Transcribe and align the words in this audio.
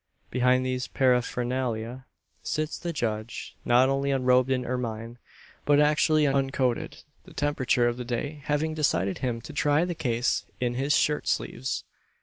Behind 0.31 0.65
these 0.65 0.87
paraphernalia 0.87 2.07
sits 2.41 2.79
the 2.79 2.91
judge, 2.91 3.55
not 3.63 3.87
only 3.87 4.11
un 4.11 4.23
robed 4.23 4.49
in 4.49 4.65
ermine, 4.65 5.19
but 5.63 5.79
actually 5.79 6.25
un 6.25 6.49
coated 6.49 7.03
the 7.25 7.33
temperature 7.33 7.87
of 7.87 7.97
the 7.97 8.03
day 8.05 8.41
having 8.45 8.73
decided 8.73 9.19
him 9.19 9.41
to 9.41 9.53
try 9.53 9.85
the 9.85 9.93
case 9.93 10.43
in 10.59 10.73
his 10.73 10.97
shirt 10.97 11.27
sleeves! 11.27 11.83